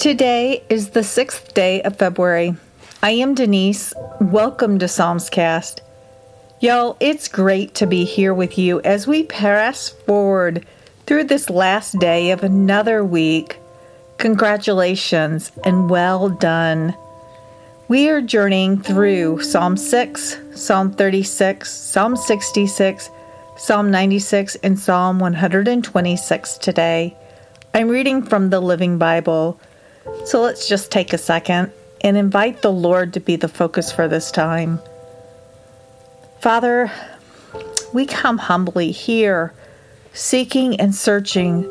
Today 0.00 0.64
is 0.70 0.88
the 0.88 1.04
sixth 1.04 1.52
day 1.52 1.82
of 1.82 1.98
February. 1.98 2.56
I 3.02 3.10
am 3.10 3.34
Denise. 3.34 3.92
Welcome 4.18 4.78
to 4.78 4.86
Psalmscast. 4.86 5.80
Y'all, 6.58 6.96
it's 7.00 7.28
great 7.28 7.74
to 7.74 7.86
be 7.86 8.06
here 8.06 8.32
with 8.32 8.56
you 8.56 8.80
as 8.80 9.06
we 9.06 9.24
press 9.24 9.90
forward 9.90 10.64
through 11.06 11.24
this 11.24 11.50
last 11.50 11.98
day 11.98 12.30
of 12.30 12.42
another 12.42 13.04
week. 13.04 13.60
Congratulations 14.16 15.52
and 15.64 15.90
well 15.90 16.30
done. 16.30 16.94
We 17.88 18.08
are 18.08 18.22
journeying 18.22 18.80
through 18.80 19.42
Psalm 19.42 19.76
6, 19.76 20.38
Psalm 20.54 20.92
36, 20.92 21.70
Psalm 21.70 22.16
66, 22.16 23.10
Psalm 23.58 23.90
96, 23.90 24.56
and 24.62 24.78
Psalm 24.78 25.18
126 25.18 26.56
today. 26.56 27.14
I'm 27.74 27.90
reading 27.90 28.22
from 28.22 28.48
the 28.48 28.60
Living 28.60 28.96
Bible, 28.96 29.60
so 30.24 30.40
let's 30.40 30.68
just 30.68 30.90
take 30.90 31.12
a 31.12 31.18
second 31.18 31.72
and 32.02 32.16
invite 32.16 32.62
the 32.62 32.72
Lord 32.72 33.14
to 33.14 33.20
be 33.20 33.36
the 33.36 33.48
focus 33.48 33.92
for 33.92 34.08
this 34.08 34.30
time. 34.30 34.80
Father, 36.40 36.90
we 37.92 38.06
come 38.06 38.38
humbly 38.38 38.90
here, 38.90 39.52
seeking 40.12 40.80
and 40.80 40.94
searching 40.94 41.62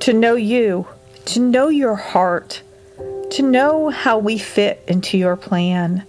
to 0.00 0.12
know 0.12 0.34
you, 0.34 0.86
to 1.26 1.40
know 1.40 1.68
your 1.68 1.96
heart 1.96 2.62
to 3.30 3.42
know 3.42 3.90
how 3.90 4.18
we 4.18 4.38
fit 4.38 4.82
into 4.86 5.18
your 5.18 5.36
plan. 5.36 6.04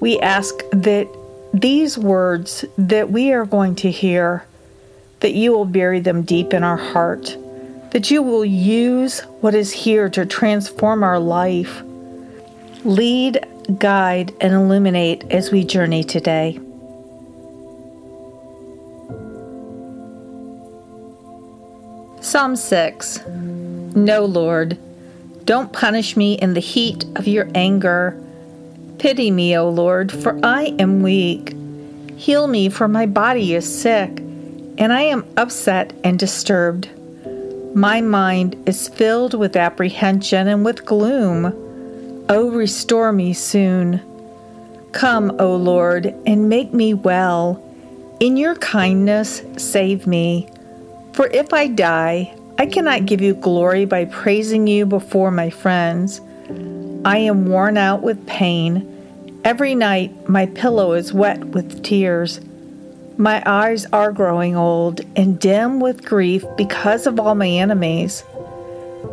We 0.00 0.18
ask 0.20 0.54
that 0.72 1.08
these 1.52 1.98
words 1.98 2.64
that 2.78 3.10
we 3.10 3.32
are 3.32 3.44
going 3.44 3.74
to 3.76 3.90
hear, 3.90 4.44
that 5.20 5.34
you 5.34 5.52
will 5.52 5.64
bury 5.64 6.00
them 6.00 6.22
deep 6.22 6.52
in 6.52 6.64
our 6.64 6.76
heart, 6.76 7.36
that 7.92 8.10
you 8.10 8.22
will 8.22 8.44
use 8.44 9.20
what 9.40 9.54
is 9.54 9.72
here 9.72 10.08
to 10.10 10.26
transform 10.26 11.02
our 11.02 11.18
life. 11.18 11.82
Lead, 12.84 13.46
guide, 13.78 14.34
and 14.40 14.52
illuminate 14.52 15.24
as 15.30 15.50
we 15.50 15.64
journey 15.64 16.04
today. 16.04 16.58
Psalm 22.20 22.56
6 22.56 23.20
No, 23.26 24.24
Lord 24.24 24.78
don't 25.44 25.72
punish 25.72 26.16
me 26.16 26.34
in 26.34 26.54
the 26.54 26.60
heat 26.60 27.04
of 27.16 27.26
your 27.26 27.48
anger. 27.54 28.18
Pity 28.98 29.30
me, 29.30 29.56
O 29.56 29.68
Lord, 29.68 30.12
for 30.12 30.38
I 30.44 30.74
am 30.78 31.02
weak. 31.02 31.56
Heal 32.16 32.46
me, 32.46 32.68
for 32.68 32.86
my 32.86 33.06
body 33.06 33.54
is 33.54 33.80
sick, 33.80 34.20
and 34.78 34.92
I 34.92 35.02
am 35.02 35.26
upset 35.36 35.92
and 36.04 36.18
disturbed. 36.18 36.88
My 37.74 38.02
mind 38.02 38.62
is 38.66 38.88
filled 38.88 39.32
with 39.32 39.56
apprehension 39.56 40.46
and 40.46 40.62
with 40.62 40.84
gloom. 40.84 41.46
O 42.28 42.50
restore 42.50 43.12
me 43.12 43.32
soon. 43.32 44.02
Come, 44.92 45.34
O 45.38 45.56
Lord, 45.56 46.14
and 46.26 46.50
make 46.50 46.74
me 46.74 46.92
well. 46.92 47.62
In 48.20 48.36
your 48.36 48.56
kindness, 48.56 49.42
save 49.56 50.06
me. 50.06 50.50
For 51.14 51.28
if 51.28 51.54
I 51.54 51.66
die, 51.68 52.36
I 52.58 52.66
cannot 52.66 53.06
give 53.06 53.22
you 53.22 53.34
glory 53.34 53.86
by 53.86 54.04
praising 54.04 54.66
you 54.66 54.84
before 54.84 55.30
my 55.30 55.48
friends. 55.48 56.20
I 57.06 57.18
am 57.18 57.46
worn 57.46 57.78
out 57.78 58.02
with 58.02 58.26
pain. 58.26 59.40
Every 59.44 59.74
night 59.74 60.28
my 60.28 60.44
pillow 60.44 60.92
is 60.92 61.14
wet 61.14 61.42
with 61.46 61.82
tears. 61.82 62.38
My 63.18 63.42
eyes 63.44 63.84
are 63.92 64.10
growing 64.10 64.56
old 64.56 65.02
and 65.16 65.38
dim 65.38 65.80
with 65.80 66.04
grief 66.04 66.44
because 66.56 67.06
of 67.06 67.20
all 67.20 67.34
my 67.34 67.48
enemies. 67.48 68.24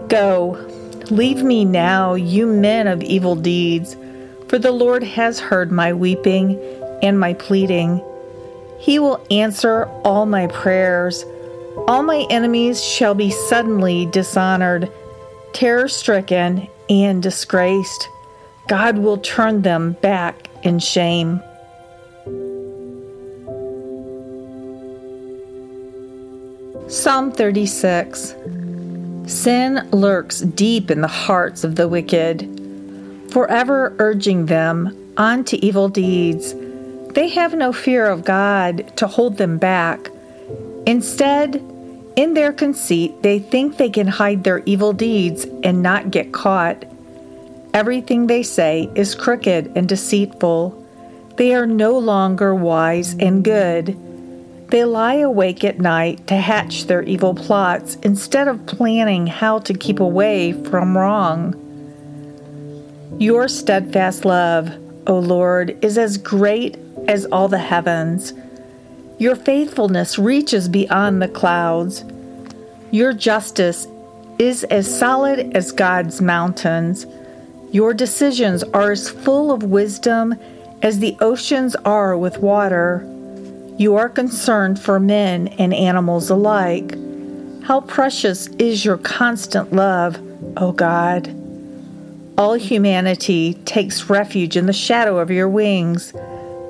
Go, 0.08 0.52
leave 1.12 1.44
me 1.44 1.66
now, 1.66 2.14
you 2.14 2.48
men 2.48 2.88
of 2.88 3.04
evil 3.04 3.36
deeds, 3.36 3.98
for 4.48 4.58
the 4.58 4.72
Lord 4.72 5.04
has 5.04 5.40
heard 5.40 5.72
my 5.72 5.92
weeping 5.92 6.60
and 7.04 7.20
my 7.20 7.34
pleading. 7.34 8.02
He 8.80 9.00
will 9.00 9.24
answer 9.30 9.86
all 10.06 10.26
my 10.26 10.48
prayers. 10.48 11.26
All 11.88 12.02
my 12.02 12.26
enemies 12.30 12.84
shall 12.84 13.14
be 13.14 13.32
suddenly 13.32 14.06
dishonored, 14.08 14.90
terror 15.54 15.90
stricken, 15.90 16.68
and 16.90 17.22
disgraced. 17.22 18.08
God 18.68 18.98
will 18.98 19.18
turn 19.18 19.62
them 19.62 19.94
back 20.02 20.50
in 20.64 20.80
shame. 20.80 21.42
Psalm 27.10 27.32
36 27.32 28.36
Sin 29.26 29.90
lurks 29.92 30.42
deep 30.42 30.92
in 30.92 31.02
the 31.02 31.08
hearts 31.08 31.64
of 31.64 31.76
the 31.76 31.88
wicked, 31.88 32.44
forever 33.32 33.96
urging 33.98 34.46
them 34.46 34.96
on 35.18 35.44
to 35.46 35.58
evil 35.66 35.90
deeds. 35.90 36.54
They 37.16 37.28
have 37.30 37.56
no 37.56 37.74
fear 37.74 38.06
of 38.06 38.26
God 38.26 38.96
to 38.98 39.08
hold 39.08 39.38
them 39.38 39.58
back. 39.58 40.12
Instead, 40.86 41.56
in 42.16 42.36
their 42.36 42.54
conceit, 42.54 43.24
they 43.24 43.40
think 43.40 43.78
they 43.78 43.90
can 43.90 44.08
hide 44.08 44.44
their 44.44 44.60
evil 44.68 44.94
deeds 44.94 45.48
and 45.64 45.82
not 45.82 46.12
get 46.12 46.32
caught. 46.32 46.86
Everything 47.74 48.28
they 48.28 48.44
say 48.44 48.88
is 48.94 49.16
crooked 49.16 49.76
and 49.76 49.90
deceitful. 49.90 50.86
They 51.38 51.56
are 51.56 51.66
no 51.66 51.98
longer 51.98 52.54
wise 52.54 53.16
and 53.16 53.44
good. 53.44 53.98
They 54.70 54.84
lie 54.84 55.16
awake 55.16 55.64
at 55.64 55.80
night 55.80 56.28
to 56.28 56.36
hatch 56.36 56.86
their 56.86 57.02
evil 57.02 57.34
plots 57.34 57.96
instead 58.04 58.48
of 58.48 58.68
planning 58.68 59.26
how 59.26 59.60
to 59.60 59.74
keep 59.74 60.00
away 60.00 60.54
from 60.54 60.96
wrong. 60.96 61.56
Your 63.18 63.48
steadfast 63.48 64.26
love, 64.26 64.72
O 65.08 65.18
Lord, 65.18 65.84
is 65.84 65.98
as 65.98 66.18
great 66.18 66.78
as 67.08 67.26
all 67.26 67.48
the 67.48 67.58
heavens. 67.58 68.34
Your 69.18 69.36
faithfulness 69.36 70.20
reaches 70.20 70.70
beyond 70.70 71.22
the 71.22 71.28
clouds. 71.28 72.06
Your 72.92 73.12
justice 73.12 73.88
is 74.38 74.64
as 74.66 75.00
solid 75.00 75.56
as 75.56 75.72
God's 75.72 76.22
mountains. 76.22 77.08
Your 77.72 77.94
decisions 77.94 78.64
are 78.64 78.92
as 78.92 79.10
full 79.10 79.52
of 79.52 79.64
wisdom 79.64 80.36
as 80.84 81.00
the 81.00 81.18
oceans 81.20 81.76
are 81.84 82.16
with 82.16 82.38
water. 82.38 83.04
You 83.80 83.96
are 83.96 84.10
concerned 84.10 84.78
for 84.78 85.00
men 85.00 85.48
and 85.58 85.74
animals 85.74 86.30
alike. 86.30 86.98
How 87.64 87.80
precious 87.80 88.48
is 88.60 88.84
your 88.84 88.98
constant 88.98 89.72
love, 89.72 90.22
O 90.58 90.74
God. 90.74 91.34
All 92.38 92.56
humanity 92.56 93.54
takes 93.64 94.10
refuge 94.10 94.58
in 94.58 94.66
the 94.66 94.74
shadow 94.74 95.18
of 95.18 95.32
your 95.32 95.48
wings. 95.48 96.12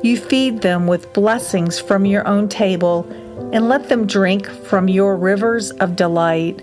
You 0.03 0.17
feed 0.17 0.61
them 0.61 0.85
with 0.85 1.11
blessings 1.13 1.79
from 1.79 2.05
your 2.05 2.27
own 2.27 2.47
table 2.47 3.09
and 3.51 3.67
let 3.67 3.89
them 3.89 4.05
drink 4.05 4.47
from 4.47 4.87
your 4.87 5.17
rivers 5.17 5.71
of 5.71 5.95
delight. 5.95 6.61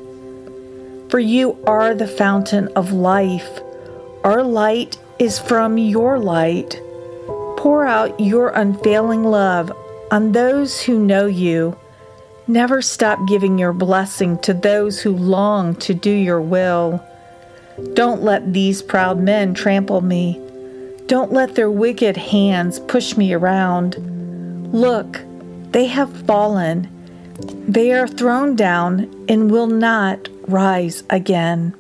For 1.09 1.19
you 1.19 1.59
are 1.67 1.93
the 1.93 2.07
fountain 2.07 2.69
of 2.77 2.93
life. 2.93 3.61
Our 4.23 4.45
light 4.45 4.97
is 5.19 5.41
from 5.41 5.77
your 5.77 6.21
light. 6.21 6.81
Pour 7.57 7.85
out 7.85 8.21
your 8.21 8.51
unfailing 8.51 9.25
love 9.25 9.73
on 10.11 10.33
those 10.33 10.81
who 10.81 10.99
know 10.99 11.27
you. 11.27 11.77
Never 12.47 12.81
stop 12.81 13.19
giving 13.27 13.59
your 13.59 13.73
blessing 13.73 14.39
to 14.41 14.55
those 14.55 15.01
who 15.01 15.17
long 15.17 15.75
to 15.77 15.95
do 15.95 16.11
your 16.11 16.41
will. 16.41 17.05
Don't 17.95 18.23
let 18.23 18.53
these 18.53 18.83
proud 18.83 19.19
men 19.19 19.53
trample 19.53 20.01
me. 20.01 20.41
Don't 21.07 21.33
let 21.33 21.55
their 21.55 21.71
wicked 21.71 22.17
hands 22.17 22.81
push 22.81 23.17
me 23.17 23.33
around. 23.33 23.97
Look, 24.73 25.21
they 25.73 25.87
have 25.87 26.27
fallen. 26.27 26.89
They 27.69 27.93
are 27.93 28.09
thrown 28.09 28.57
down 28.57 29.13
and 29.29 29.51
will 29.51 29.67
not 29.67 30.29
rise 30.47 31.03
again. 31.11 31.75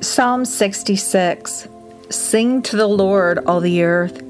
Psalm 0.00 0.44
66 0.44 1.68
Sing 2.12 2.60
to 2.62 2.76
the 2.76 2.86
Lord, 2.86 3.38
all 3.46 3.60
the 3.60 3.82
earth. 3.82 4.22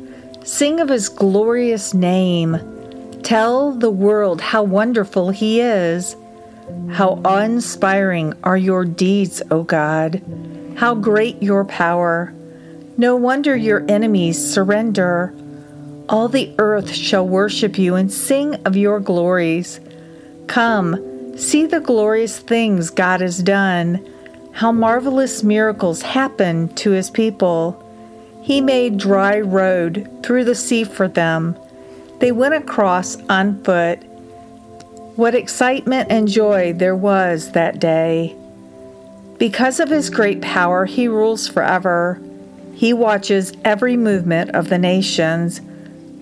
Sing 0.45 0.81
of 0.81 0.89
his 0.89 1.09
glorious 1.09 1.93
name. 1.93 2.57
Tell 3.23 3.73
the 3.73 3.91
world 3.91 4.41
how 4.41 4.63
wonderful 4.63 5.31
he 5.31 5.61
is. 5.61 6.17
How 6.91 7.17
inspiring 7.25 8.35
are 8.45 8.57
your 8.57 8.85
deeds, 8.85 9.43
O 9.51 9.65
God! 9.65 10.23
How 10.77 10.95
great 10.95 11.43
your 11.43 11.65
power! 11.65 12.33
No 12.97 13.17
wonder 13.17 13.57
your 13.57 13.85
enemies 13.89 14.39
surrender. 14.39 15.35
All 16.09 16.29
the 16.29 16.55
earth 16.59 16.93
shall 16.93 17.27
worship 17.27 17.79
you 17.79 17.97
and 17.97 18.13
sing 18.13 18.55
of 18.65 18.77
your 18.77 19.01
glories. 19.01 19.81
Come, 20.47 21.37
see 21.37 21.67
the 21.67 21.81
glorious 21.81 22.39
things 22.39 22.91
God 22.91 23.21
has 23.23 23.43
done, 23.43 24.07
how 24.53 24.73
marvelous 24.73 25.43
miracles 25.43 26.03
happened 26.03 26.77
to 26.77 26.91
his 26.91 27.11
people. 27.11 27.79
He 28.43 28.61
made 28.61 28.99
dry 28.99 29.41
road 29.41 30.09
through 30.23 30.45
the 30.45 30.55
sea 30.55 30.85
for 30.85 31.09
them. 31.09 31.57
They 32.21 32.33
went 32.33 32.55
across 32.55 33.17
on 33.29 33.63
foot 33.65 34.03
What 35.17 35.35
excitement 35.35 36.11
and 36.11 36.29
joy 36.29 36.73
there 36.73 36.97
was 36.97 37.53
that 37.53 37.79
day! 37.81 38.37
Because 39.39 39.81
of 39.81 39.89
his 39.89 40.09
great 40.09 40.41
power, 40.41 40.87
he 40.87 41.09
rules 41.09 41.49
forever. 41.49 42.21
He 42.75 42.93
watches 42.93 43.53
every 43.65 43.97
movement 43.97 44.51
of 44.51 44.69
the 44.69 44.79
nations. 44.79 45.61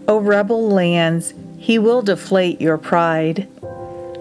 O 0.08 0.18
rebel 0.18 0.70
lands, 0.70 1.34
he 1.58 1.78
will 1.78 2.02
deflate 2.02 2.60
your 2.60 2.78
pride. 2.78 3.46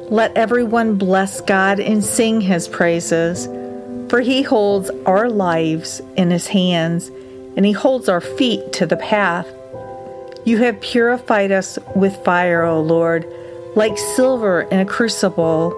Let 0.10 0.36
everyone 0.36 0.98
bless 0.98 1.40
God 1.42 1.80
and 1.80 2.04
sing 2.04 2.42
his 2.42 2.68
praises, 2.68 3.48
for 4.10 4.22
he 4.22 4.42
holds 4.42 4.90
our 5.06 5.30
lives 5.30 6.02
in 6.18 6.32
his 6.32 6.48
hands, 6.48 7.10
and 7.56 7.66
he 7.66 7.72
holds 7.72 8.10
our 8.10 8.22
feet 8.22 8.74
to 8.74 8.86
the 8.86 8.98
path. 8.98 9.48
You 10.46 10.58
have 10.60 10.82
purified 10.82 11.52
us 11.52 11.78
with 11.96 12.24
fire, 12.26 12.64
O 12.64 12.82
Lord, 12.82 13.26
like 13.76 13.98
silver 13.98 14.62
in 14.62 14.80
a 14.80 14.86
crucible. 14.86 15.76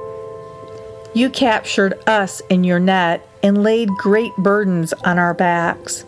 You 1.13 1.29
captured 1.29 1.93
us 2.07 2.41
in 2.49 2.63
your 2.63 2.79
net 2.79 3.27
and 3.43 3.63
laid 3.63 3.89
great 3.89 4.35
burdens 4.37 4.93
on 4.93 5.19
our 5.19 5.33
backs. 5.33 6.05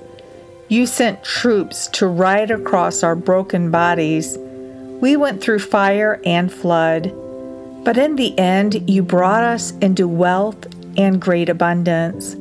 You 0.70 0.86
sent 0.86 1.24
troops 1.24 1.88
to 1.88 2.08
ride 2.08 2.52
across 2.52 3.04
our 3.04 3.16
broken 3.16 3.70
bodies. 3.70 4.38
We 5.02 5.18
went 5.18 5.42
through 5.42 5.60
fire 5.60 6.22
and 6.24 6.52
flood. 6.52 7.14
But 7.84 7.98
in 7.98 8.16
the 8.16 8.38
end, 8.40 8.90
you 8.90 9.04
brought 9.04 9.44
us 9.44 9.72
into 9.82 10.08
wealth 10.08 10.73
and 10.98 11.22
great 11.22 11.50
abundance. 11.50 12.36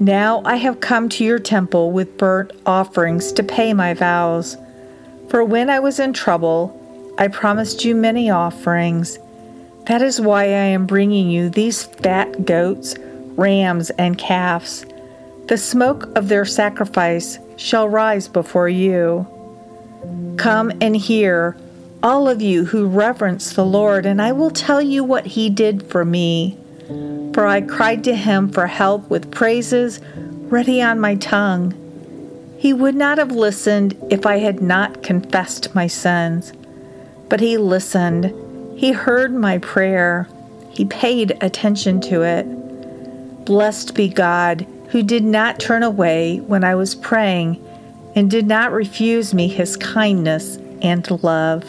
Now 0.00 0.42
I 0.44 0.56
have 0.56 0.80
come 0.80 1.08
to 1.10 1.24
your 1.24 1.38
temple 1.38 1.90
with 1.90 2.18
burnt 2.18 2.52
offerings 2.64 3.32
to 3.32 3.42
pay 3.42 3.74
my 3.74 3.94
vows. 3.94 4.56
For 5.28 5.44
when 5.44 5.70
I 5.70 5.80
was 5.80 5.98
in 5.98 6.12
trouble, 6.12 6.74
I 7.18 7.28
promised 7.28 7.84
you 7.84 7.94
many 7.96 8.30
offerings. 8.30 9.18
That 9.86 10.02
is 10.02 10.20
why 10.20 10.44
I 10.44 10.68
am 10.70 10.86
bringing 10.86 11.30
you 11.30 11.50
these 11.50 11.84
fat 11.84 12.44
goats, 12.44 12.94
rams, 13.36 13.90
and 13.90 14.16
calves. 14.16 14.86
The 15.46 15.58
smoke 15.58 16.16
of 16.16 16.28
their 16.28 16.44
sacrifice 16.44 17.38
shall 17.56 17.88
rise 17.88 18.28
before 18.28 18.68
you. 18.68 19.26
Come 20.36 20.72
and 20.80 20.94
hear 20.96 21.56
all 22.02 22.28
of 22.28 22.40
you 22.40 22.66
who 22.66 22.86
reverence 22.86 23.54
the 23.54 23.64
Lord, 23.64 24.06
and 24.06 24.22
I 24.22 24.30
will 24.32 24.50
tell 24.50 24.80
you 24.80 25.02
what 25.02 25.26
he 25.26 25.50
did 25.50 25.90
for 25.90 26.04
me. 26.04 26.56
For 27.38 27.46
I 27.46 27.60
cried 27.60 28.02
to 28.02 28.16
him 28.16 28.50
for 28.50 28.66
help 28.66 29.08
with 29.08 29.30
praises 29.30 30.00
ready 30.48 30.82
on 30.82 30.98
my 30.98 31.14
tongue. 31.14 31.72
He 32.58 32.72
would 32.72 32.96
not 32.96 33.18
have 33.18 33.30
listened 33.30 33.96
if 34.10 34.26
I 34.26 34.38
had 34.38 34.60
not 34.60 35.04
confessed 35.04 35.72
my 35.72 35.86
sins. 35.86 36.52
But 37.28 37.38
he 37.38 37.56
listened. 37.56 38.34
He 38.76 38.90
heard 38.90 39.32
my 39.32 39.58
prayer. 39.58 40.28
He 40.70 40.84
paid 40.84 41.38
attention 41.40 42.00
to 42.00 42.22
it. 42.22 42.42
Blessed 43.44 43.94
be 43.94 44.08
God, 44.08 44.66
who 44.88 45.04
did 45.04 45.22
not 45.22 45.60
turn 45.60 45.84
away 45.84 46.38
when 46.38 46.64
I 46.64 46.74
was 46.74 46.96
praying 46.96 47.64
and 48.16 48.28
did 48.28 48.48
not 48.48 48.72
refuse 48.72 49.32
me 49.32 49.46
his 49.46 49.76
kindness 49.76 50.56
and 50.82 51.08
love. 51.22 51.64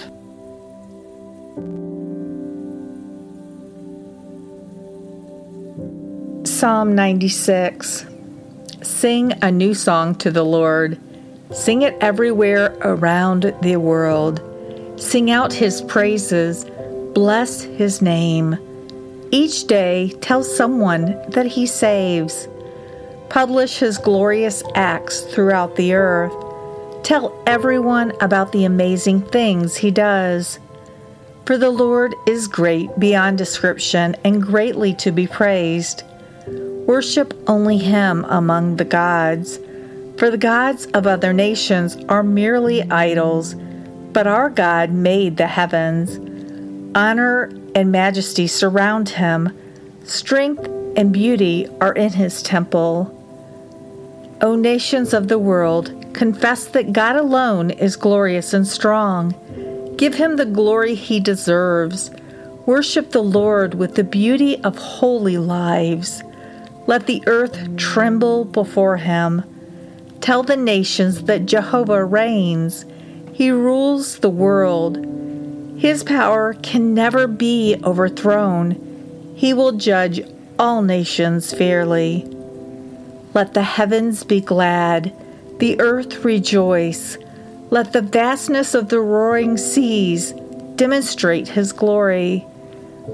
Psalm 6.60 6.94
96 6.94 8.06
Sing 8.82 9.32
a 9.42 9.50
new 9.50 9.74
song 9.74 10.14
to 10.16 10.30
the 10.30 10.44
Lord. 10.44 11.00
Sing 11.54 11.84
it 11.84 11.96
everywhere 12.02 12.78
around 12.82 13.56
the 13.62 13.78
world. 13.78 14.42
Sing 14.98 15.32
out 15.32 15.54
his 15.54 15.82
praises. 15.82 16.66
Bless 17.14 17.62
his 17.62 18.02
name. 18.02 18.58
Each 19.32 19.68
day, 19.68 20.10
tell 20.20 20.44
someone 20.44 21.18
that 21.30 21.46
he 21.46 21.66
saves. 21.66 22.50
Publish 23.30 23.78
his 23.78 23.98
glorious 23.98 24.62
acts 24.76 25.22
throughout 25.22 25.78
the 25.78 25.94
earth. 25.94 26.34
Tell 27.04 27.42
everyone 27.48 28.12
about 28.20 28.52
the 28.52 28.66
amazing 28.66 29.22
things 29.22 29.78
he 29.78 29.92
does. 29.92 30.60
For 31.46 31.58
the 31.58 31.70
Lord 31.70 32.16
is 32.28 32.50
great 32.50 33.00
beyond 33.00 33.38
description 33.38 34.18
and 34.26 34.44
greatly 34.44 34.94
to 34.96 35.14
be 35.14 35.26
praised. 35.26 36.04
Worship 36.90 37.36
only 37.46 37.78
Him 37.78 38.26
among 38.30 38.78
the 38.78 38.84
gods, 38.84 39.60
for 40.18 40.32
the 40.32 40.40
gods 40.40 40.88
of 40.88 41.06
other 41.06 41.34
nations 41.34 41.96
are 42.10 42.24
merely 42.24 42.82
idols, 42.82 43.54
but 44.12 44.26
our 44.26 44.50
God 44.50 44.90
made 44.90 45.38
the 45.38 45.46
heavens. 45.46 46.18
Honor 46.96 47.52
and 47.76 47.92
majesty 47.92 48.48
surround 48.48 49.10
Him, 49.10 49.56
strength 50.04 50.66
and 50.98 51.14
beauty 51.14 51.68
are 51.80 51.94
in 51.94 52.14
His 52.14 52.42
temple. 52.42 53.16
O 54.42 54.56
nations 54.56 55.14
of 55.14 55.28
the 55.28 55.38
world, 55.38 55.94
confess 56.14 56.66
that 56.70 56.92
God 56.92 57.16
alone 57.16 57.70
is 57.70 57.98
glorious 57.98 58.52
and 58.52 58.68
strong. 58.68 59.36
Give 59.96 60.16
Him 60.16 60.38
the 60.38 60.46
glory 60.48 60.96
He 60.96 61.20
deserves. 61.20 62.10
Worship 62.66 63.12
the 63.12 63.22
Lord 63.22 63.76
with 63.76 63.94
the 63.94 64.04
beauty 64.04 64.60
of 64.64 64.76
holy 64.76 65.38
lives. 65.38 66.24
Let 66.88 67.06
the 67.06 67.24
earth 67.28 67.76
tremble 67.78 68.46
before 68.46 68.98
him. 68.98 69.44
Tell 70.22 70.44
the 70.44 70.58
nations 70.58 71.24
that 71.24 71.46
Jehovah 71.46 72.04
reigns. 72.04 72.86
He 73.32 73.52
rules 73.52 74.20
the 74.20 74.30
world. 74.30 74.98
His 75.78 76.04
power 76.04 76.56
can 76.56 76.94
never 76.94 77.28
be 77.28 77.78
overthrown. 77.84 79.34
He 79.36 79.54
will 79.54 79.74
judge 79.74 80.22
all 80.58 80.82
nations 80.82 81.54
fairly. 81.54 82.26
Let 83.34 83.54
the 83.54 83.64
heavens 83.64 84.24
be 84.24 84.42
glad, 84.42 85.14
the 85.60 85.80
earth 85.80 86.26
rejoice. 86.26 87.18
Let 87.70 87.94
the 87.94 88.02
vastness 88.02 88.74
of 88.74 88.90
the 88.90 89.00
roaring 89.00 89.56
seas 89.56 90.34
demonstrate 90.76 91.50
his 91.50 91.72
glory. 91.72 92.46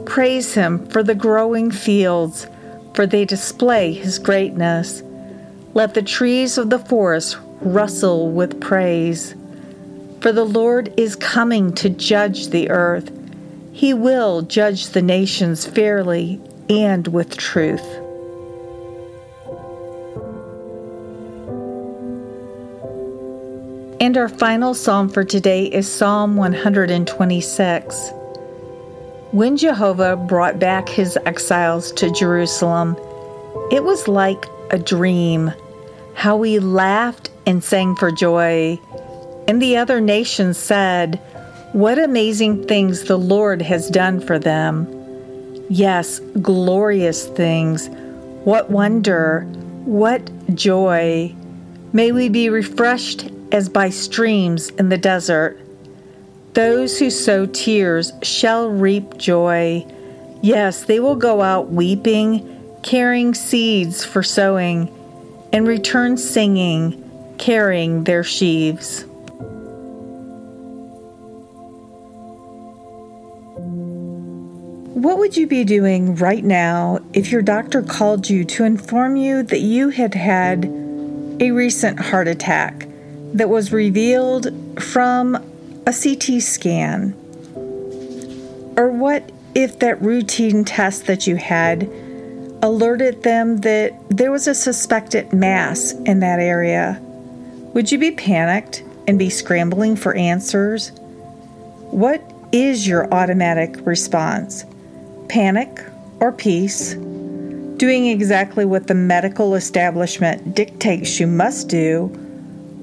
Praise 0.06 0.54
him 0.54 0.88
for 0.88 1.04
the 1.04 1.16
growing 1.16 1.70
fields 1.70 2.48
for 2.96 3.06
they 3.06 3.26
display 3.26 3.92
his 3.92 4.18
greatness. 4.18 5.04
Let 5.74 5.94
the 5.94 6.02
trees 6.02 6.58
of 6.58 6.70
the 6.70 6.80
forest 6.80 7.38
rustle 7.60 8.32
with 8.32 8.62
praise. 8.62 9.36
For 10.22 10.32
the 10.32 10.46
Lord 10.46 10.94
is 10.98 11.18
coming 11.18 11.74
to 11.76 11.90
judge 11.90 12.48
the 12.48 12.70
earth. 12.70 13.12
He 13.74 13.94
will 13.94 14.42
judge 14.42 14.88
the 14.88 15.02
nations 15.02 15.66
fairly 15.66 16.40
and 16.70 17.08
with 17.10 17.36
truth. 17.36 17.86
And 24.00 24.18
our 24.18 24.30
final 24.30 24.74
psalm 24.74 25.10
for 25.10 25.24
today 25.24 25.66
is 25.66 25.92
Psalm 25.92 26.38
126. 26.38 28.14
When 29.36 29.58
Jehovah 29.58 30.16
brought 30.16 30.60
back 30.60 30.88
his 30.88 31.18
exiles 31.26 31.92
to 31.92 32.10
Jerusalem, 32.10 32.96
it 33.70 33.84
was 33.84 34.08
like 34.08 34.46
a 34.72 34.80
dream. 34.80 35.52
How 36.14 36.38
we 36.38 36.60
laughed 36.60 37.32
and 37.46 37.62
sang 37.62 37.98
for 37.98 38.14
joy. 38.14 38.80
And 39.50 39.62
the 39.62 39.76
other 39.76 40.00
nations 40.00 40.58
said, 40.58 41.20
What 41.74 42.00
amazing 42.00 42.66
things 42.66 43.04
the 43.04 43.18
Lord 43.18 43.62
has 43.62 43.90
done 43.90 44.22
for 44.22 44.40
them. 44.40 44.88
Yes, 45.70 46.22
glorious 46.42 47.28
things. 47.28 47.90
What 48.46 48.72
wonder, 48.72 49.42
what 49.84 50.32
joy. 50.56 51.36
May 51.92 52.14
we 52.14 52.30
be 52.30 52.50
refreshed 52.50 53.30
as 53.52 53.68
by 53.68 53.90
streams 53.90 54.70
in 54.70 54.88
the 54.88 54.98
desert. 54.98 55.60
Those 56.56 56.98
who 56.98 57.10
sow 57.10 57.46
tears 57.48 58.14
shall 58.24 58.70
reap 58.70 59.18
joy. 59.18 59.86
Yes, 60.42 60.86
they 60.86 61.02
will 61.02 61.18
go 61.18 61.42
out 61.42 61.70
weeping, 61.70 62.80
carrying 62.82 63.34
seeds 63.34 64.06
for 64.06 64.24
sowing, 64.24 64.90
and 65.52 65.68
return 65.68 66.16
singing, 66.16 67.36
carrying 67.38 68.06
their 68.06 68.24
sheaves. 68.24 69.04
What 74.94 75.18
would 75.18 75.36
you 75.36 75.48
be 75.48 75.66
doing 75.66 76.16
right 76.16 76.44
now 76.44 77.00
if 77.12 77.34
your 77.34 77.42
doctor 77.42 77.82
called 77.82 78.30
you 78.30 78.46
to 78.46 78.64
inform 78.64 79.18
you 79.18 79.44
that 79.44 79.60
you 79.60 79.90
had 79.90 80.14
had 80.14 80.64
a 81.42 81.52
recent 81.52 82.00
heart 82.00 82.30
attack 82.30 82.88
that 83.34 83.50
was 83.50 83.74
revealed 83.74 84.48
from 84.82 85.36
a 85.88 85.94
CT 85.94 86.42
scan? 86.42 87.14
Or 88.78 88.90
what 88.90 89.32
if 89.54 89.80
that 89.80 90.02
routine 90.02 90.66
test 90.66 91.06
that 91.06 91.28
you 91.28 91.36
had 91.36 91.84
alerted 92.62 93.24
them 93.24 93.58
that 93.58 93.94
there 94.10 94.32
was 94.32 94.48
a 94.48 94.56
suspected 94.56 95.32
mass 95.32 95.94
in 96.06 96.20
that 96.22 96.40
area? 96.40 97.00
Would 97.74 97.92
you 97.92 97.98
be 97.98 98.12
panicked 98.12 98.84
and 99.08 99.20
be 99.20 99.30
scrambling 99.30 99.96
for 99.96 100.16
answers? 100.16 100.90
What 101.92 102.24
is 102.52 102.88
your 102.88 103.14
automatic 103.14 103.76
response? 103.86 104.66
Panic 105.30 105.84
or 106.20 106.32
peace? 106.32 106.96
Doing 107.78 108.08
exactly 108.08 108.66
what 108.66 108.88
the 108.88 108.96
medical 108.96 109.54
establishment 109.54 110.56
dictates 110.56 111.20
you 111.20 111.28
must 111.28 111.68
do, 111.68 112.10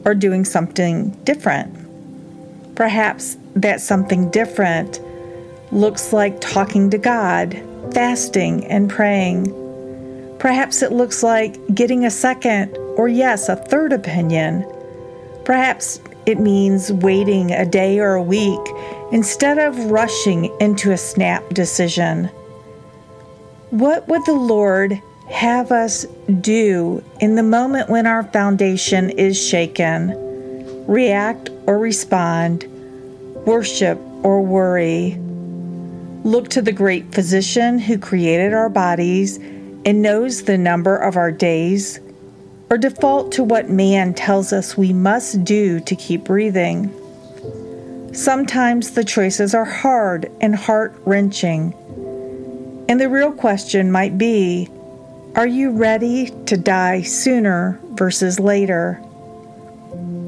or 0.05 0.15
doing 0.15 0.45
something 0.45 1.11
different? 1.25 1.82
Perhaps 2.75 3.37
that 3.57 3.81
something 3.81 4.31
different 4.31 5.01
looks 5.71 6.13
like 6.13 6.41
talking 6.41 6.91
to 6.91 6.99
God, 6.99 7.55
fasting, 7.93 8.67
and 8.67 8.91
praying. 8.91 9.53
Perhaps 10.39 10.83
it 10.83 10.93
looks 10.93 11.23
like 11.23 11.57
getting 11.75 12.05
a 12.05 12.11
second 12.11 12.77
or, 12.97 13.09
yes, 13.09 13.49
a 13.49 13.57
third 13.57 13.93
opinion. 13.93 14.67
Perhaps 15.45 16.01
it 16.27 16.39
means 16.39 16.93
waiting 16.93 17.51
a 17.51 17.67
day 17.67 17.99
or 17.99 18.15
a 18.15 18.23
week 18.23 18.61
instead 19.13 19.59
of 19.59 19.91
rushing 19.91 20.45
into 20.61 20.93
a 20.93 20.97
snap 20.97 21.49
decision. 21.51 22.27
What 23.71 24.07
would 24.09 24.25
the 24.27 24.33
Lord 24.33 25.01
have 25.29 25.73
us 25.73 26.05
do 26.41 27.03
in 27.21 27.37
the 27.37 27.43
moment 27.43 27.89
when 27.89 28.07
our 28.07 28.23
foundation 28.25 29.11
is 29.11 29.41
shaken? 29.41 30.15
React 30.87 31.51
or 31.67 31.79
respond? 31.79 32.65
Worship 33.47 33.99
or 34.23 34.43
worry? 34.43 35.19
Look 36.25 36.49
to 36.51 36.63
the 36.63 36.73
great 36.73 37.13
physician 37.13 37.79
who 37.79 37.99
created 37.99 38.55
our 38.55 38.69
bodies 38.69 39.39
and 39.85 40.03
knows 40.03 40.45
the 40.45 40.59
number 40.59 40.97
of 40.97 41.17
our 41.17 41.33
days, 41.33 41.99
or 42.71 42.79
default 42.79 43.33
to 43.33 43.45
what 43.45 43.69
man 43.69 44.15
tells 44.15 44.53
us 44.53 44.77
we 44.77 44.93
must 44.93 45.45
do 45.45 45.81
to 45.81 45.97
keep 45.97 46.25
breathing. 46.25 46.91
Sometimes 48.15 48.91
the 48.91 49.05
choices 49.05 49.55
are 49.55 49.65
hard 49.65 50.31
and 50.41 50.55
heart 50.55 50.95
wrenching. 51.05 51.75
And 52.89 53.01
the 53.01 53.09
real 53.09 53.33
question 53.33 53.91
might 53.91 54.19
be 54.19 54.69
are 55.35 55.47
you 55.47 55.71
ready 55.71 56.31
to 56.45 56.59
die 56.59 57.01
sooner 57.03 57.81
versus 57.95 58.39
later? 58.39 59.03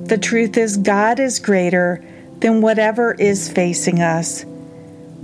The 0.07 0.19
truth 0.19 0.57
is, 0.57 0.77
God 0.77 1.19
is 1.19 1.39
greater 1.39 2.05
than 2.41 2.61
whatever 2.61 3.13
is 3.15 3.51
facing 3.51 4.01
us 4.01 4.45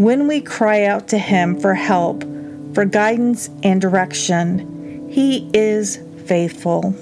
when 0.00 0.26
we 0.26 0.40
cry 0.40 0.84
out 0.84 1.08
to 1.08 1.18
Him 1.18 1.60
for 1.60 1.74
help, 1.74 2.22
for 2.72 2.86
guidance 2.86 3.50
and 3.62 3.78
direction, 3.78 5.10
He 5.10 5.50
is 5.52 5.98
faithful. 6.24 6.92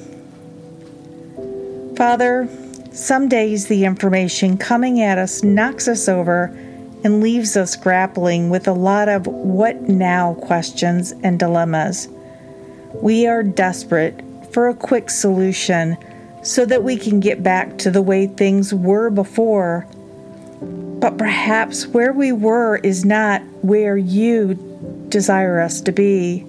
Father, 1.97 2.49
some 2.93 3.29
days 3.29 3.69
the 3.69 3.85
information 3.85 4.59
coming 4.59 5.01
at 5.01 5.17
us 5.17 5.45
knocks 5.45 5.87
us 5.87 6.09
over 6.09 6.47
and 7.05 7.21
leaves 7.21 7.57
us 7.57 7.77
grappling 7.77 8.51
with 8.51 8.67
a 8.67 8.73
lot 8.73 9.09
of 9.09 9.29
what 9.29 9.83
now 9.83 10.35
questions 10.35 11.13
and 11.23 11.39
dilemmas. 11.39 12.09
We 12.95 13.29
are 13.29 13.45
desperate 13.45 14.21
for 14.51 14.67
a 14.67 14.75
quick 14.75 15.09
solution 15.09 15.97
so 16.42 16.64
that 16.64 16.83
we 16.83 16.97
can 16.97 17.21
get 17.21 17.42
back 17.42 17.78
to 17.78 17.90
the 17.90 18.02
way 18.02 18.26
things 18.26 18.73
were 18.73 19.11
before 19.11 19.87
but 21.00 21.16
perhaps 21.16 21.87
where 21.87 22.12
we 22.12 22.33
were 22.33 22.76
is 22.78 23.04
not 23.04 23.40
where 23.62 23.97
you 23.97 24.54
desire 25.09 25.61
us 25.61 25.80
to 25.83 25.92
be. 25.92 26.45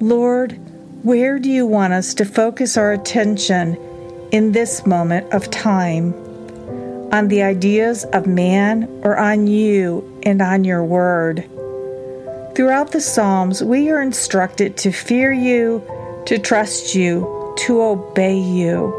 Lord, 0.00 0.52
where 1.02 1.38
do 1.40 1.50
you 1.50 1.66
want 1.66 1.92
us 1.92 2.14
to 2.14 2.24
focus 2.24 2.76
our 2.76 2.92
attention 2.92 3.76
in 4.30 4.52
this 4.52 4.86
moment 4.86 5.32
of 5.32 5.50
time? 5.50 6.14
On 7.12 7.26
the 7.26 7.42
ideas 7.42 8.04
of 8.12 8.26
man 8.26 8.84
or 9.02 9.16
on 9.16 9.48
you 9.48 10.20
and 10.22 10.40
on 10.40 10.62
your 10.62 10.84
word? 10.84 11.48
Throughout 12.54 12.92
the 12.92 13.00
Psalms, 13.00 13.64
we 13.64 13.90
are 13.90 14.00
instructed 14.00 14.76
to 14.78 14.92
fear 14.92 15.32
you, 15.32 15.82
to 16.26 16.38
trust 16.38 16.94
you, 16.94 17.37
to 17.58 17.82
obey 17.82 18.38
you. 18.38 18.94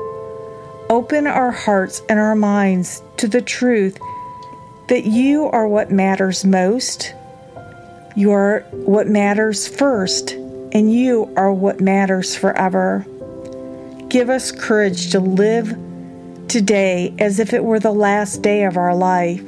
Open 0.90 1.28
our 1.28 1.52
hearts 1.52 2.02
and 2.10 2.20
our 2.20 2.36
minds 2.36 3.02
to 3.18 3.28
the 3.28 3.42
truth 3.42 3.98
that 4.90 5.06
you 5.06 5.46
are 5.46 5.68
what 5.68 5.92
matters 5.92 6.44
most, 6.44 7.14
you 8.16 8.32
are 8.32 8.66
what 8.72 9.08
matters 9.08 9.68
first, 9.68 10.32
and 10.32 10.92
you 10.92 11.32
are 11.38 11.54
what 11.54 11.80
matters 11.80 12.36
forever. 12.36 13.06
Give 14.10 14.30
us 14.30 14.52
courage 14.52 15.12
to 15.12 15.20
live 15.20 15.78
today 16.48 17.14
as 17.20 17.40
if 17.40 17.54
it 17.54 17.64
were 17.64 17.80
the 17.80 17.94
last 17.94 18.42
day 18.42 18.64
of 18.64 18.76
our 18.76 18.96
life, 18.96 19.44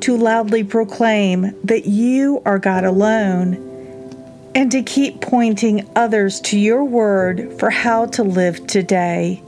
to 0.00 0.16
loudly 0.16 0.64
proclaim 0.64 1.54
that 1.62 1.84
you 1.84 2.42
are 2.46 2.58
God 2.58 2.84
alone, 2.84 3.69
and 4.60 4.70
to 4.70 4.82
keep 4.82 5.22
pointing 5.22 5.88
others 5.96 6.38
to 6.38 6.58
your 6.58 6.84
word 6.84 7.58
for 7.58 7.70
how 7.70 8.04
to 8.04 8.22
live 8.22 8.66
today. 8.66 9.42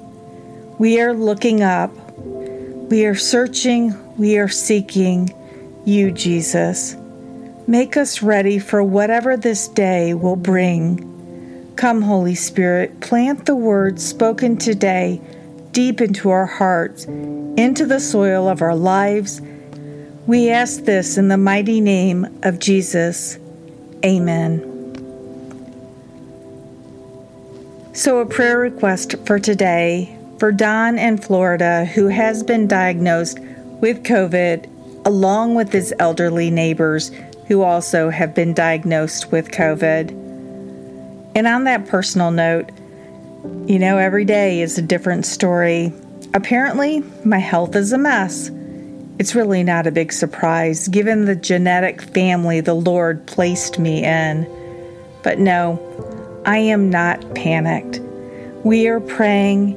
We 0.78 1.02
are 1.02 1.12
looking 1.12 1.60
up. 1.60 1.94
We 2.16 3.04
are 3.04 3.14
searching 3.14 3.94
we 4.16 4.38
are 4.38 4.48
seeking 4.48 5.34
you, 5.84 6.12
Jesus. 6.12 6.96
Make 7.66 7.98
us 7.98 8.22
ready 8.22 8.58
for 8.58 8.82
whatever 8.82 9.36
this 9.36 9.68
day 9.68 10.14
will 10.14 10.36
bring. 10.36 11.74
Come, 11.76 12.00
Holy 12.00 12.34
Spirit, 12.34 13.00
plant 13.00 13.44
the 13.44 13.54
words 13.54 14.02
spoken 14.02 14.56
today 14.56 15.20
deep 15.72 16.00
into 16.00 16.30
our 16.30 16.46
hearts, 16.46 17.04
into 17.04 17.84
the 17.84 18.00
soil 18.00 18.48
of 18.48 18.62
our 18.62 18.76
lives. 18.76 19.42
We 20.26 20.48
ask 20.48 20.84
this 20.84 21.18
in 21.18 21.28
the 21.28 21.36
mighty 21.36 21.82
name 21.82 22.40
of 22.44 22.58
Jesus. 22.58 23.38
Amen. 24.02 24.71
So, 27.94 28.20
a 28.20 28.26
prayer 28.26 28.56
request 28.58 29.16
for 29.26 29.38
today 29.38 30.16
for 30.38 30.50
Don 30.50 30.98
in 30.98 31.18
Florida, 31.18 31.84
who 31.84 32.08
has 32.08 32.42
been 32.42 32.66
diagnosed 32.66 33.38
with 33.38 34.02
COVID, 34.02 34.66
along 35.04 35.56
with 35.56 35.70
his 35.74 35.92
elderly 35.98 36.48
neighbors 36.48 37.10
who 37.48 37.60
also 37.60 38.08
have 38.08 38.34
been 38.34 38.54
diagnosed 38.54 39.30
with 39.30 39.50
COVID. 39.50 40.10
And 41.34 41.46
on 41.46 41.64
that 41.64 41.86
personal 41.86 42.30
note, 42.30 42.70
you 43.66 43.78
know, 43.78 43.98
every 43.98 44.24
day 44.24 44.62
is 44.62 44.78
a 44.78 44.82
different 44.82 45.26
story. 45.26 45.92
Apparently, 46.32 47.00
my 47.26 47.38
health 47.38 47.76
is 47.76 47.92
a 47.92 47.98
mess. 47.98 48.50
It's 49.18 49.34
really 49.34 49.62
not 49.62 49.86
a 49.86 49.92
big 49.92 50.14
surprise 50.14 50.88
given 50.88 51.26
the 51.26 51.36
genetic 51.36 52.00
family 52.00 52.62
the 52.62 52.72
Lord 52.72 53.26
placed 53.26 53.78
me 53.78 54.02
in. 54.02 54.46
But 55.22 55.38
no, 55.38 55.76
I 56.44 56.58
am 56.58 56.90
not 56.90 57.34
panicked. 57.34 58.00
We 58.64 58.88
are 58.88 59.00
praying 59.00 59.76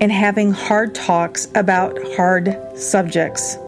and 0.00 0.10
having 0.10 0.50
hard 0.50 0.94
talks 0.94 1.48
about 1.54 1.98
hard 2.16 2.56
subjects. 2.74 3.58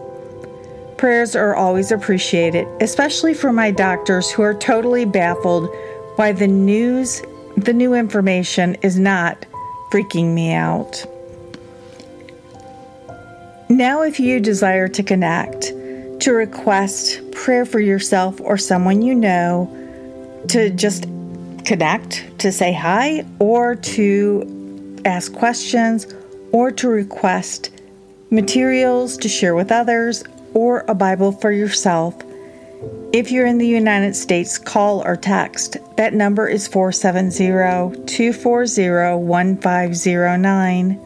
Prayers 0.97 1.35
are 1.35 1.55
always 1.55 1.91
appreciated, 1.91 2.67
especially 2.81 3.33
for 3.33 3.53
my 3.53 3.69
doctors 3.69 4.31
who 4.31 4.41
are 4.41 4.53
totally 4.53 5.05
baffled 5.05 5.69
why 6.15 6.31
the 6.31 6.47
news, 6.47 7.21
the 7.57 7.73
new 7.73 7.93
information 7.93 8.75
is 8.81 8.97
not 8.97 9.45
freaking 9.91 10.33
me 10.33 10.53
out. 10.53 11.05
Now, 13.69 14.03
if 14.03 14.19
you 14.19 14.39
desire 14.39 14.87
to 14.87 15.03
connect, 15.03 15.65
to 16.21 16.31
request 16.31 17.19
prayer 17.31 17.65
for 17.65 17.79
yourself 17.79 18.39
or 18.41 18.57
someone 18.57 19.01
you 19.01 19.13
know, 19.13 19.69
to 20.49 20.69
just 20.69 21.05
connect, 21.65 22.39
to 22.39 22.51
say 22.51 22.73
hi, 22.73 23.25
or 23.39 23.75
to 23.75 24.99
ask 25.05 25.33
questions 25.33 26.07
or 26.51 26.71
to 26.71 26.87
request 26.87 27.69
materials 28.29 29.17
to 29.17 29.29
share 29.29 29.55
with 29.55 29.71
others 29.71 30.23
or 30.53 30.85
a 30.87 30.95
Bible 30.95 31.31
for 31.31 31.51
yourself. 31.51 32.15
If 33.13 33.31
you're 33.31 33.45
in 33.45 33.59
the 33.59 33.67
United 33.67 34.15
States, 34.15 34.57
call 34.57 35.05
or 35.05 35.15
text. 35.15 35.77
That 35.97 36.13
number 36.13 36.47
is 36.47 36.67
470 36.67 38.05
240 38.07 39.23
1509. 39.23 40.99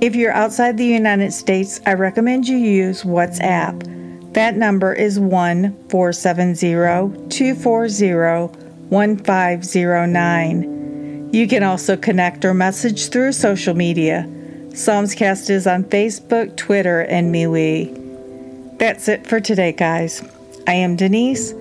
If 0.00 0.14
you're 0.14 0.32
outside 0.32 0.76
the 0.76 0.84
United 0.84 1.32
States, 1.32 1.80
I 1.86 1.94
recommend 1.94 2.46
you 2.46 2.56
use 2.56 3.02
WhatsApp. 3.02 4.32
That 4.34 4.54
number 4.54 4.92
is 4.92 5.18
1 5.18 5.74
470 5.88 7.28
240 7.30 8.67
1509. 8.90 11.30
You 11.32 11.46
can 11.46 11.62
also 11.62 11.96
connect 11.96 12.44
or 12.44 12.54
message 12.54 13.10
through 13.10 13.32
social 13.32 13.74
media. 13.74 14.26
Psalmscast 14.70 15.50
is 15.50 15.66
on 15.66 15.84
Facebook, 15.84 16.56
Twitter, 16.56 17.00
and 17.00 17.34
MeWe. 17.34 18.78
That's 18.78 19.08
it 19.08 19.26
for 19.26 19.40
today, 19.40 19.72
guys. 19.72 20.22
I 20.66 20.74
am 20.74 20.96
Denise. 20.96 21.52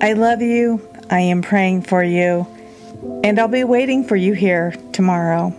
I 0.00 0.12
love 0.12 0.42
you. 0.42 0.80
I 1.10 1.20
am 1.20 1.42
praying 1.42 1.82
for 1.82 2.04
you. 2.04 2.46
And 3.24 3.38
I'll 3.38 3.48
be 3.48 3.64
waiting 3.64 4.04
for 4.04 4.16
you 4.16 4.34
here 4.34 4.74
tomorrow. 4.92 5.54